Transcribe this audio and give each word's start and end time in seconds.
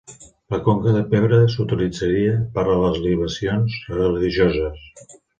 La 0.53 0.57
conca 0.67 0.91
de 0.93 1.01
pedra 1.09 1.37
s'utilitzaria 1.55 2.31
per 2.55 2.63
a 2.75 2.77
les 2.85 2.97
libacions 3.03 3.75
religioses. 3.99 4.89